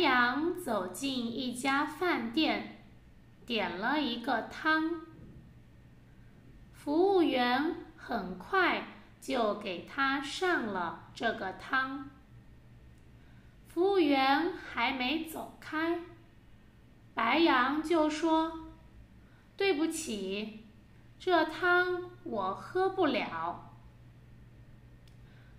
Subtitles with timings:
[0.00, 2.84] 羊走进一家饭店，
[3.46, 5.02] 点了一个汤。
[6.72, 8.86] 服务员很快
[9.20, 12.10] 就给他上了这个汤。
[13.68, 16.00] 服务员还没走开，
[17.14, 18.70] 白羊就说
[19.56, 20.64] ：“对不起，
[21.18, 23.76] 这汤我喝不了。”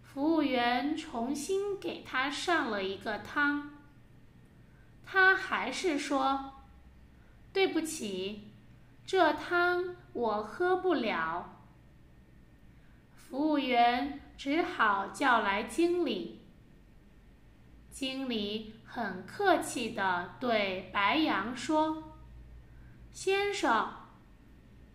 [0.04, 3.70] 服务员重新给他上了一个汤，
[5.12, 6.54] 他还是说
[7.52, 8.54] ：“对不起，
[9.06, 11.66] 这汤我喝不了。”
[13.14, 16.48] 服务员只好叫来经理。
[17.90, 22.16] 经理很客气地对白羊说
[23.12, 23.90] ：“先生，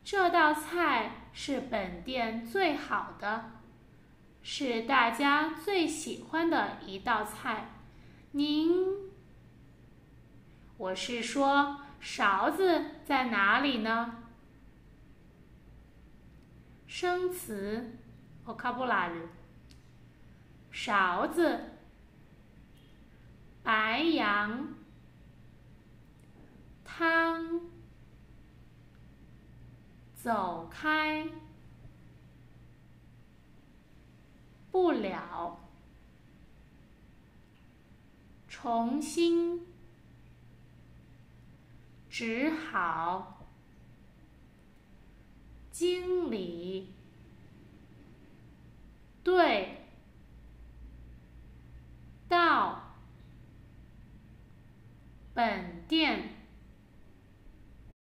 [0.02, 3.50] 这道菜是本店最好的。”
[4.42, 7.72] 是大家最喜欢的一道菜，
[8.30, 8.70] 您，
[10.78, 14.24] 我是说，勺子在哪里呢？
[16.86, 17.96] 生词
[18.44, 19.22] ，vocabulary，
[20.70, 21.78] 勺子，
[23.62, 24.74] 白羊，
[26.84, 27.62] 汤，
[30.14, 31.26] 走开。
[34.70, 35.58] 不了，
[38.46, 39.66] 重新，
[42.08, 43.46] 只好
[45.70, 46.92] 经理
[49.22, 49.84] 对
[52.28, 52.96] 到
[55.34, 56.45] 本店